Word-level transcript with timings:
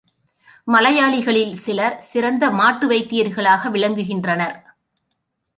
மலையாளிகளில் 0.67 1.53
சிலர் 1.53 1.99
சிறந்த 2.01 2.49
மாட்டு 2.51 2.87
வைத்தியர்களாக 2.89 3.69
விளங்குகின்றனர். 3.69 4.57